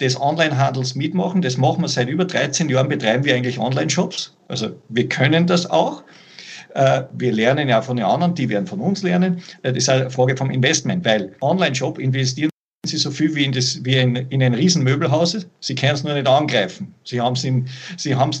des 0.00 0.20
Onlinehandels 0.20 0.94
mitmachen. 0.94 1.42
Das 1.42 1.56
machen 1.56 1.82
wir 1.82 1.88
seit 1.88 2.08
über 2.08 2.24
13 2.24 2.68
Jahren, 2.68 2.88
betreiben 2.88 3.24
wir 3.24 3.34
eigentlich 3.34 3.58
Online-Shops. 3.58 4.36
Also 4.48 4.70
wir 4.88 5.08
können 5.08 5.46
das 5.46 5.70
auch. 5.70 6.02
Äh, 6.74 7.02
wir 7.12 7.32
lernen 7.32 7.68
ja 7.68 7.80
von 7.80 7.96
den 7.96 8.06
anderen, 8.06 8.34
die 8.34 8.48
werden 8.48 8.66
von 8.66 8.80
uns 8.80 9.02
lernen. 9.02 9.42
Äh, 9.62 9.72
das 9.72 9.84
ist 9.84 9.88
eine 9.88 10.10
Frage 10.10 10.36
vom 10.36 10.50
Investment, 10.50 11.04
weil 11.04 11.32
Online-Shop 11.40 11.98
investieren 11.98 12.50
Sie 12.86 12.98
so 12.98 13.10
viel 13.10 13.34
wie 13.34 13.44
in, 13.44 13.52
das, 13.52 13.82
wie 13.84 13.96
in, 13.96 14.16
in 14.16 14.42
ein 14.42 14.52
Riesenmöbelhaus. 14.52 15.46
Sie 15.60 15.74
können 15.74 15.94
es 15.94 16.04
nur 16.04 16.14
nicht 16.14 16.26
angreifen. 16.26 16.94
Sie 17.04 17.20
haben 17.20 17.32
es 17.34 17.44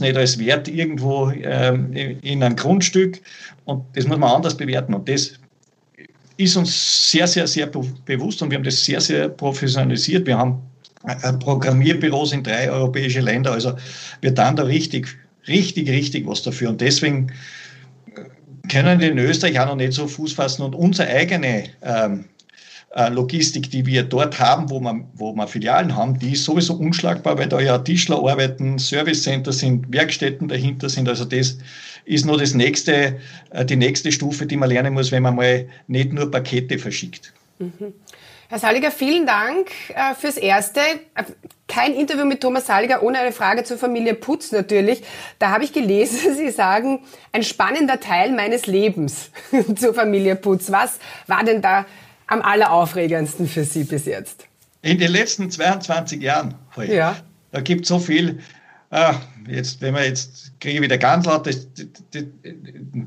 nicht 0.00 0.16
als 0.16 0.38
Wert 0.38 0.68
irgendwo 0.68 1.30
ähm, 1.30 1.92
in 1.94 2.42
einem 2.42 2.56
Grundstück 2.56 3.20
und 3.64 3.84
das 3.94 4.06
muss 4.06 4.18
man 4.18 4.30
anders 4.30 4.56
bewerten. 4.56 4.92
Und 4.92 5.08
das 5.08 5.38
ist 6.36 6.56
uns 6.56 7.10
sehr, 7.10 7.26
sehr, 7.26 7.46
sehr 7.46 7.66
bewusst 7.66 8.42
und 8.42 8.50
wir 8.50 8.58
haben 8.58 8.64
das 8.64 8.84
sehr, 8.84 9.00
sehr 9.00 9.28
professionalisiert. 9.28 10.26
Wir 10.26 10.36
haben 10.36 10.60
Programmierbüros 11.40 12.32
in 12.32 12.42
drei 12.42 12.70
europäische 12.70 13.20
Länder. 13.20 13.52
Also 13.52 13.74
wir 14.20 14.34
tun 14.34 14.56
da 14.56 14.62
richtig, 14.62 15.08
richtig, 15.46 15.88
richtig 15.88 16.26
was 16.26 16.42
dafür. 16.42 16.70
Und 16.70 16.80
deswegen 16.80 17.30
äh, 18.14 18.68
können 18.68 19.00
wir 19.00 19.10
in 19.10 19.18
Österreich 19.18 19.60
auch 19.60 19.66
noch 19.66 19.76
nicht 19.76 19.92
so 19.92 20.06
Fuß 20.06 20.32
fassen 20.32 20.62
und 20.62 20.74
unsere 20.74 21.08
eigene 21.08 21.64
ähm, 21.82 22.24
äh, 22.94 23.10
Logistik, 23.10 23.70
die 23.70 23.84
wir 23.84 24.04
dort 24.04 24.38
haben, 24.38 24.70
wo 24.70 24.80
wir, 24.80 25.04
wo 25.14 25.34
wir 25.34 25.46
Filialen 25.46 25.94
haben, 25.94 26.18
die 26.18 26.32
ist 26.32 26.44
sowieso 26.44 26.74
unschlagbar, 26.74 27.36
weil 27.38 27.48
da 27.48 27.60
ja 27.60 27.78
Tischler 27.78 28.16
arbeiten, 28.16 28.78
Servicecenter 28.78 29.52
sind, 29.52 29.92
Werkstätten 29.92 30.48
dahinter 30.48 30.88
sind. 30.88 31.08
Also 31.08 31.24
das 31.24 31.58
ist 32.06 32.24
nur 32.24 32.38
das 32.38 32.54
nächste, 32.54 33.18
die 33.64 33.76
nächste 33.76 34.12
Stufe, 34.12 34.46
die 34.46 34.56
man 34.56 34.68
lernen 34.68 34.94
muss, 34.94 35.10
wenn 35.10 35.22
man 35.22 35.36
mal 35.36 35.66
nicht 35.86 36.12
nur 36.12 36.30
Pakete 36.30 36.78
verschickt. 36.78 37.32
Mhm. 37.58 37.92
Herr 38.54 38.60
Saliger, 38.60 38.92
vielen 38.92 39.26
Dank 39.26 39.68
äh, 39.88 40.14
fürs 40.14 40.36
Erste. 40.36 40.78
Kein 41.66 41.92
Interview 41.92 42.24
mit 42.24 42.40
Thomas 42.40 42.68
Saliger 42.68 43.02
ohne 43.02 43.18
eine 43.18 43.32
Frage 43.32 43.64
zur 43.64 43.78
Familie 43.78 44.14
Putz 44.14 44.52
natürlich. 44.52 45.02
Da 45.40 45.50
habe 45.50 45.64
ich 45.64 45.72
gelesen, 45.72 46.32
Sie 46.36 46.50
sagen, 46.50 47.00
ein 47.32 47.42
spannender 47.42 47.98
Teil 47.98 48.30
meines 48.30 48.68
Lebens 48.68 49.32
zur 49.74 49.92
Familie 49.92 50.36
Putz. 50.36 50.70
Was 50.70 51.00
war 51.26 51.42
denn 51.42 51.62
da 51.62 51.84
am 52.28 52.42
alleraufregendsten 52.42 53.48
für 53.48 53.64
Sie 53.64 53.82
bis 53.82 54.06
jetzt? 54.06 54.46
In 54.82 55.00
den 55.00 55.10
letzten 55.10 55.50
22 55.50 56.22
Jahren. 56.22 56.54
Ja. 56.76 57.16
Da 57.50 57.60
gibt 57.60 57.82
es 57.82 57.88
so 57.88 57.98
viel. 57.98 58.38
Ah, 58.88 59.16
jetzt, 59.48 59.80
wenn 59.80 59.94
man 59.94 60.04
jetzt 60.04 60.52
kriege 60.60 60.76
ich 60.76 60.82
wieder 60.82 60.98
ganz 60.98 61.26
laut, 61.26 61.46
das, 61.46 61.66
das, 61.74 61.86
das 62.12 62.22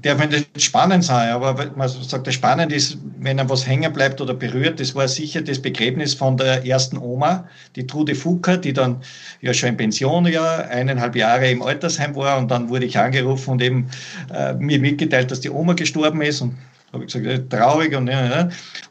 darf 0.02 0.30
nicht 0.30 0.62
spannend 0.62 1.04
sein, 1.04 1.30
aber 1.30 1.72
man 1.76 1.90
sagt, 1.90 2.28
das 2.28 2.34
spannend 2.34 2.72
ist, 2.72 2.98
wenn 3.20 3.40
einem 3.40 3.50
was 3.50 3.66
hängen 3.66 3.92
bleibt 3.92 4.22
oder 4.22 4.34
berührt, 4.34 4.80
das 4.80 4.94
war 4.96 5.08
sicher 5.08 5.42
das 5.42 5.60
Begräbnis 5.60 6.14
von 6.14 6.38
der 6.38 6.66
ersten 6.66 6.98
Oma, 6.98 7.48
die 7.76 7.88
Trude 7.88 8.16
Fucker, 8.16 8.58
die 8.58 8.74
dann 8.74 9.02
ja 9.42 9.54
schon 9.54 9.70
in 9.70 9.78
Pension 9.78 10.26
ja, 10.28 10.58
eineinhalb 10.58 11.16
Jahre 11.16 11.50
im 11.50 11.62
Altersheim 11.62 12.16
war 12.16 12.38
und 12.38 12.50
dann 12.50 12.70
wurde 12.70 12.86
ich 12.86 12.98
angerufen 12.98 13.52
und 13.52 13.62
eben 13.62 13.90
äh, 14.34 14.54
mir 14.54 14.80
mitgeteilt, 14.80 15.32
dass 15.32 15.40
die 15.40 15.50
Oma 15.50 15.74
gestorben 15.74 16.22
ist 16.22 16.42
und 16.42 16.56
habe 16.94 17.06
ich 17.06 17.14
gesagt, 17.14 17.50
traurig 17.50 17.96
und, 17.96 18.08
ja, 18.08 18.26
ja. 18.26 18.42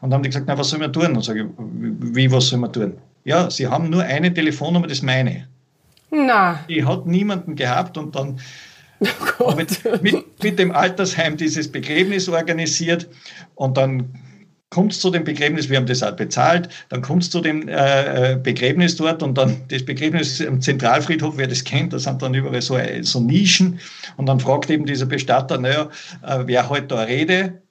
und 0.01 0.09
dann 0.09 0.13
haben 0.13 0.23
die 0.23 0.29
gesagt, 0.29 0.45
na, 0.47 0.57
was 0.57 0.69
soll 0.69 0.79
man 0.79 0.93
tun? 0.93 1.15
Und 1.15 1.23
sage 1.23 1.41
ich, 1.41 1.47
wie, 2.15 2.31
was 2.31 2.47
soll 2.47 2.59
man 2.59 2.71
tun? 2.71 2.93
Ja, 3.23 3.49
sie 3.49 3.67
haben 3.67 3.89
nur 3.89 4.03
eine 4.03 4.33
Telefonnummer, 4.33 4.87
das 4.87 4.99
ist 4.99 5.03
meine. 5.03 5.47
Na. 6.09 6.63
Die 6.69 6.85
hat 6.85 7.05
niemanden 7.05 7.55
gehabt 7.55 7.97
und 7.97 8.15
dann 8.15 8.39
oh 9.39 9.53
mit, 9.55 10.01
mit, 10.01 10.43
mit, 10.43 10.59
dem 10.59 10.71
Altersheim 10.71 11.37
dieses 11.37 11.71
Begräbnis 11.71 12.29
organisiert 12.29 13.07
und 13.55 13.77
dann 13.77 14.13
kommt 14.69 14.91
es 14.91 14.99
zu 14.99 15.09
dem 15.09 15.23
Begräbnis, 15.23 15.69
wir 15.69 15.77
haben 15.77 15.85
das 15.85 16.03
auch 16.03 16.15
bezahlt, 16.15 16.69
dann 16.89 17.01
kommt 17.01 17.23
es 17.23 17.29
zu 17.29 17.39
dem 17.39 17.67
äh, 17.69 18.33
äh, 18.33 18.35
Begräbnis 18.35 18.95
dort 18.97 19.23
und 19.23 19.37
dann 19.37 19.61
das 19.69 19.85
Begräbnis 19.85 20.45
am 20.45 20.61
Zentralfriedhof, 20.61 21.37
wer 21.37 21.47
das 21.47 21.63
kennt, 21.63 21.93
da 21.93 21.99
sind 21.99 22.21
dann 22.21 22.33
überall 22.33 22.61
so, 22.61 22.77
so 23.01 23.19
Nischen 23.19 23.79
und 24.17 24.25
dann 24.25 24.39
fragt 24.39 24.69
eben 24.69 24.85
dieser 24.85 25.05
Bestatter, 25.05 25.57
naja, 25.57 25.89
äh, 26.25 26.39
wer 26.45 26.69
heute 26.69 26.87
da 26.87 26.97
eine 26.99 27.07
Rede? 27.07 27.61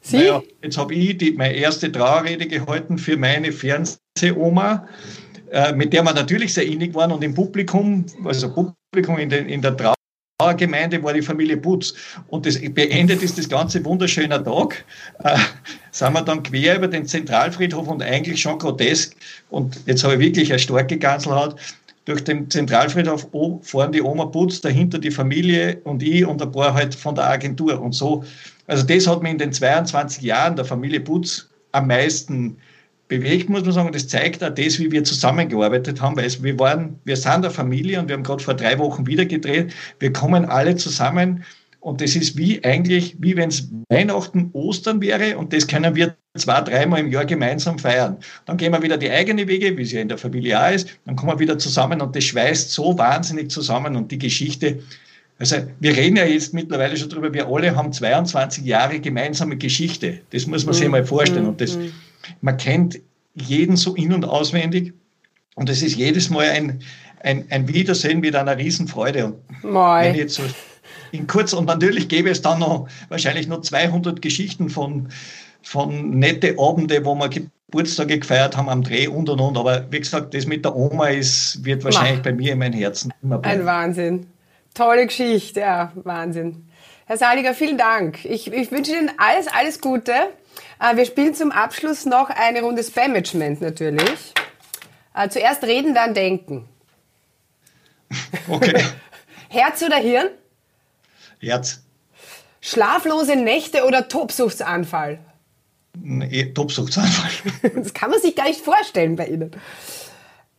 Sie? 0.00 0.16
Naja, 0.16 0.42
jetzt 0.62 0.78
habe 0.78 0.94
ich 0.94 1.18
die, 1.18 1.32
meine 1.32 1.54
erste 1.54 1.92
Trauerrede 1.92 2.48
gehalten 2.48 2.98
für 2.98 3.16
meine 3.16 3.52
Fernsehoma 3.52 4.88
äh, 5.52 5.74
mit 5.74 5.92
der 5.92 6.02
wir 6.02 6.14
natürlich 6.14 6.54
sehr 6.54 6.66
innig 6.66 6.94
waren 6.94 7.12
und 7.12 7.22
im 7.22 7.34
Publikum, 7.34 8.06
also 8.24 8.50
Publikum 8.90 9.18
in, 9.18 9.28
den, 9.28 9.50
in 9.50 9.60
der 9.60 9.76
Trauergemeinde 10.38 11.02
war 11.02 11.12
die 11.12 11.20
Familie 11.20 11.58
Putz. 11.58 11.92
Und 12.28 12.46
das 12.46 12.58
beendet 12.58 13.22
ist 13.22 13.36
das 13.36 13.50
ganze 13.50 13.84
wunderschöne 13.84 14.42
Tag. 14.42 14.82
Äh, 15.24 15.36
sind 15.90 16.14
wir 16.14 16.22
dann 16.22 16.42
quer 16.42 16.78
über 16.78 16.88
den 16.88 17.04
Zentralfriedhof 17.04 17.86
und 17.86 18.02
eigentlich 18.02 18.40
schon 18.40 18.58
grotesk. 18.58 19.14
Und 19.50 19.78
jetzt 19.84 20.02
habe 20.04 20.14
ich 20.14 20.20
wirklich 20.20 20.50
eine 20.50 20.58
starke 20.58 20.96
Ganselhaut. 20.96 21.56
Durch 22.06 22.24
den 22.24 22.48
Zentralfriedhof 22.48 23.28
fahren 23.62 23.92
die 23.92 24.00
Oma 24.00 24.24
Putz, 24.24 24.62
dahinter 24.62 24.98
die 24.98 25.10
Familie 25.10 25.82
und 25.84 26.02
ich 26.02 26.24
und 26.24 26.40
ein 26.40 26.50
paar 26.50 26.72
halt 26.72 26.94
von 26.94 27.14
der 27.14 27.28
Agentur. 27.28 27.78
Und 27.78 27.92
so, 27.92 28.24
also 28.68 28.84
das 28.84 29.06
hat 29.06 29.22
mich 29.22 29.32
in 29.32 29.38
den 29.38 29.52
22 29.52 30.22
Jahren 30.22 30.56
der 30.56 30.64
Familie 30.64 31.00
Putz 31.00 31.50
am 31.72 31.88
meisten 31.88 32.56
bewegt, 33.12 33.50
muss 33.50 33.62
man 33.62 33.72
sagen. 33.72 33.92
das 33.92 34.08
zeigt 34.08 34.42
auch 34.42 34.54
das, 34.54 34.78
wie 34.78 34.90
wir 34.90 35.04
zusammengearbeitet 35.04 36.00
haben, 36.00 36.16
weil 36.16 36.30
wir 36.42 36.58
waren, 36.58 36.98
wir 37.04 37.16
sind 37.16 37.32
eine 37.32 37.50
Familie 37.50 38.00
und 38.00 38.08
wir 38.08 38.16
haben 38.16 38.22
gerade 38.22 38.42
vor 38.42 38.54
drei 38.54 38.78
Wochen 38.78 39.06
wieder 39.06 39.26
gedreht. 39.26 39.74
Wir 39.98 40.14
kommen 40.14 40.46
alle 40.46 40.76
zusammen 40.76 41.44
und 41.80 42.00
das 42.00 42.16
ist 42.16 42.38
wie 42.38 42.64
eigentlich, 42.64 43.16
wie 43.18 43.36
wenn 43.36 43.50
es 43.50 43.68
Weihnachten, 43.90 44.48
Ostern 44.54 45.02
wäre 45.02 45.36
und 45.36 45.52
das 45.52 45.66
können 45.66 45.94
wir 45.94 46.16
zwei, 46.38 46.62
dreimal 46.62 47.00
im 47.00 47.12
Jahr 47.12 47.26
gemeinsam 47.26 47.78
feiern. 47.78 48.16
Dann 48.46 48.56
gehen 48.56 48.72
wir 48.72 48.82
wieder 48.82 48.96
die 48.96 49.10
eigene 49.10 49.46
Wege, 49.46 49.76
wie 49.76 49.82
es 49.82 49.92
ja 49.92 50.00
in 50.00 50.08
der 50.08 50.16
Familie 50.16 50.58
auch 50.58 50.72
ist, 50.72 50.88
dann 51.04 51.14
kommen 51.14 51.32
wir 51.32 51.38
wieder 51.38 51.58
zusammen 51.58 52.00
und 52.00 52.16
das 52.16 52.24
schweißt 52.24 52.70
so 52.70 52.96
wahnsinnig 52.96 53.50
zusammen 53.50 53.94
und 53.94 54.10
die 54.10 54.18
Geschichte, 54.18 54.78
also 55.38 55.56
wir 55.80 55.96
reden 55.96 56.16
ja 56.16 56.24
jetzt 56.24 56.54
mittlerweile 56.54 56.96
schon 56.96 57.10
drüber, 57.10 57.34
wir 57.34 57.46
alle 57.46 57.76
haben 57.76 57.92
22 57.92 58.64
Jahre 58.64 59.00
gemeinsame 59.00 59.56
Geschichte. 59.56 60.20
Das 60.30 60.46
muss 60.46 60.64
man 60.64 60.72
sich 60.72 60.84
mhm. 60.84 60.92
mal 60.92 61.04
vorstellen. 61.04 61.46
Und 61.46 61.60
das, 61.60 61.76
mhm. 61.76 61.92
Man 62.40 62.56
kennt 62.56 63.00
jeden 63.34 63.76
so 63.76 63.94
in- 63.94 64.12
und 64.12 64.24
auswendig. 64.24 64.92
Und 65.54 65.68
es 65.68 65.82
ist 65.82 65.96
jedes 65.96 66.30
Mal 66.30 66.50
ein, 66.50 66.82
ein, 67.20 67.46
ein 67.50 67.68
Wiedersehen 67.68 68.20
mit 68.20 68.34
einer 68.34 68.56
Riesenfreude. 68.56 69.26
Und 69.26 69.74
wenn 69.74 70.14
jetzt 70.14 70.34
so 70.34 70.42
in 71.12 71.26
kurz, 71.26 71.52
und 71.52 71.66
natürlich 71.66 72.08
gäbe 72.08 72.30
es 72.30 72.42
dann 72.42 72.60
noch 72.60 72.88
wahrscheinlich 73.08 73.46
nur 73.46 73.62
200 73.62 74.22
Geschichten 74.22 74.70
von, 74.70 75.08
von 75.62 76.18
nette 76.18 76.56
Abende, 76.58 77.04
wo 77.04 77.14
wir 77.14 77.28
Geburtstage 77.28 78.18
gefeiert 78.18 78.56
haben 78.56 78.68
am 78.68 78.82
Dreh 78.82 79.08
und 79.08 79.28
und 79.28 79.40
und. 79.40 79.56
Aber 79.56 79.86
wie 79.90 80.00
gesagt, 80.00 80.34
das 80.34 80.46
mit 80.46 80.64
der 80.64 80.74
Oma 80.74 81.08
ist, 81.08 81.64
wird 81.64 81.84
wahrscheinlich 81.84 82.16
Mach. 82.16 82.24
bei 82.24 82.32
mir 82.32 82.52
in 82.52 82.58
meinem 82.58 82.74
Herzen 82.74 83.12
immer 83.22 83.38
bleiben. 83.38 83.60
Ein 83.60 83.66
Wahnsinn. 83.66 84.26
Tolle 84.74 85.06
Geschichte, 85.06 85.60
ja, 85.60 85.92
Wahnsinn. 85.96 86.66
Herr 87.04 87.18
Saliger, 87.18 87.52
vielen 87.52 87.76
Dank. 87.76 88.24
Ich, 88.24 88.50
ich 88.50 88.72
wünsche 88.72 88.92
Ihnen 88.92 89.10
alles, 89.18 89.46
alles 89.48 89.80
Gute. 89.80 90.12
Äh, 90.80 90.96
wir 90.96 91.04
spielen 91.04 91.34
zum 91.34 91.52
Abschluss 91.52 92.06
noch 92.06 92.30
eine 92.30 92.62
Runde 92.62 92.82
Spam-Management 92.82 93.60
natürlich. 93.60 94.34
Äh, 95.14 95.28
zuerst 95.28 95.62
reden, 95.64 95.94
dann 95.94 96.14
denken. 96.14 96.68
Okay. 98.48 98.84
Herz 99.48 99.82
oder 99.82 99.96
Hirn? 99.96 100.28
Herz. 101.40 101.82
Schlaflose 102.60 103.36
Nächte 103.36 103.84
oder 103.84 104.08
Tobsuchtsanfall? 104.08 105.18
Nee, 105.98 106.52
Tobsuchtsanfall. 106.52 107.30
Das 107.74 107.92
kann 107.92 108.10
man 108.10 108.20
sich 108.20 108.34
gar 108.34 108.46
nicht 108.46 108.60
vorstellen 108.60 109.16
bei 109.16 109.26
Ihnen. 109.26 109.50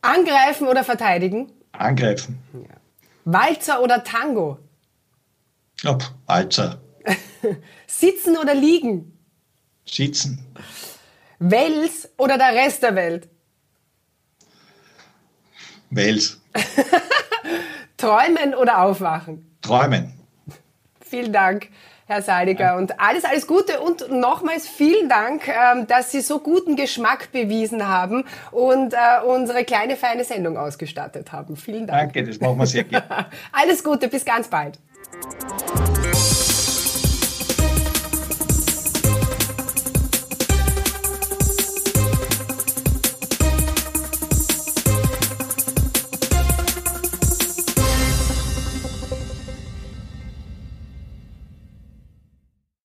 Angreifen 0.02 0.68
oder 0.68 0.84
verteidigen? 0.84 1.52
Angreifen. 1.72 2.40
Ja. 2.54 2.76
Walzer 3.26 3.82
oder 3.82 4.04
Tango? 4.04 4.60
Ja, 5.82 5.98
Walzer. 6.26 6.82
Sitzen 7.88 8.38
oder 8.38 8.54
liegen? 8.54 9.12
Sitzen. 9.86 10.46
Wels 11.40 12.10
oder 12.18 12.38
der 12.38 12.54
Rest 12.54 12.84
der 12.84 12.96
Welt? 12.96 13.28
Wels. 15.90 16.40
Träumen 17.98 18.56
oder 18.56 18.82
aufwachen? 18.82 19.58
Träumen. 19.62 20.13
Vielen 21.02 21.34
Dank. 21.34 21.70
Herr 22.06 22.22
Seidiger. 22.22 22.75
Und 22.75 23.00
alles, 23.00 23.24
alles 23.24 23.48
Gute 23.48 23.80
und 23.80 24.12
nochmals 24.12 24.68
vielen 24.68 25.08
Dank, 25.08 25.48
ähm, 25.48 25.88
dass 25.88 26.12
Sie 26.12 26.22
so 26.22 26.40
guten 26.40 26.75
Geschmack 26.75 27.32
bewiesen 27.32 27.88
haben 27.88 28.25
und 28.52 28.94
äh, 28.94 29.25
unsere 29.25 29.63
kleine 29.63 29.96
feine 29.96 30.24
Sendung 30.25 30.58
ausgestattet 30.58 31.32
haben. 31.32 31.56
Vielen 31.56 31.88
Dank. 31.88 32.13
Danke, 32.13 32.30
das 32.30 32.40
machen 32.40 32.58
wir 32.58 32.68
sehr 32.68 32.84
gerne. 32.86 33.28
alles 33.52 33.84
Gute, 33.84 34.10
bis 34.10 34.25
ganz 34.25 34.48
bald. 34.48 34.80